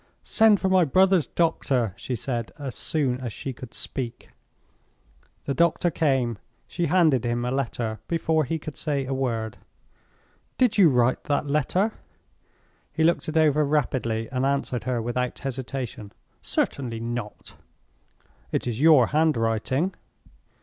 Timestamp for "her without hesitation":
14.85-16.13